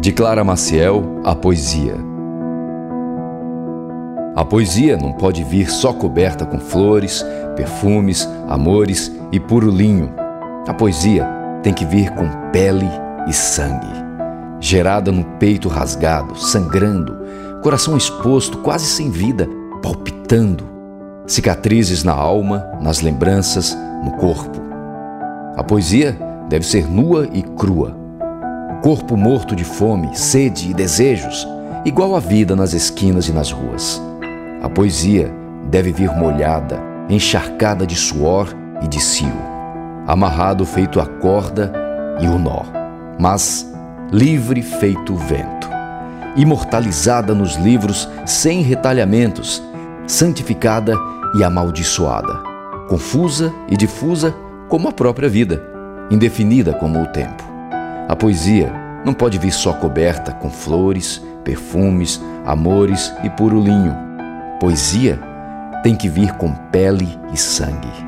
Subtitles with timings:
[0.00, 1.96] De Clara Maciel, a poesia.
[4.36, 7.26] A poesia não pode vir só coberta com flores,
[7.56, 10.14] perfumes, amores e puro linho.
[10.68, 11.26] A poesia
[11.64, 12.88] tem que vir com pele
[13.26, 13.88] e sangue.
[14.60, 17.18] Gerada no peito rasgado, sangrando,
[17.60, 19.48] coração exposto, quase sem vida,
[19.82, 20.64] palpitando.
[21.26, 24.62] Cicatrizes na alma, nas lembranças, no corpo.
[25.56, 26.16] A poesia
[26.48, 28.07] deve ser nua e crua.
[28.82, 31.46] Corpo morto de fome, sede e desejos,
[31.84, 34.00] igual a vida nas esquinas e nas ruas.
[34.62, 35.34] A poesia
[35.68, 39.32] deve vir molhada, encharcada de suor e de cio,
[40.06, 41.72] amarrado feito a corda
[42.20, 42.62] e o nó,
[43.18, 43.68] mas
[44.12, 45.68] livre feito o vento,
[46.36, 49.60] imortalizada nos livros sem retalhamentos,
[50.06, 50.94] santificada
[51.36, 52.32] e amaldiçoada,
[52.88, 54.32] confusa e difusa
[54.68, 55.60] como a própria vida,
[56.12, 57.47] indefinida como o tempo.
[58.08, 58.72] A poesia
[59.04, 63.94] não pode vir só coberta com flores, perfumes, amores e puro linho.
[64.58, 65.20] Poesia
[65.82, 68.07] tem que vir com pele e sangue.